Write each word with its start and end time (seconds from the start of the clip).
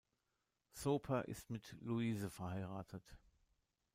Soper 0.73 1.25
ist 1.27 1.51
mit 1.51 1.75
Louise 1.79 2.31
verheiratet. 2.31 3.19